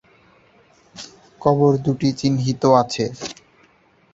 কবর 1.41 1.71
দুটি 1.85 2.09
চিহ্নিত 2.19 2.63
আছে। 2.81 3.05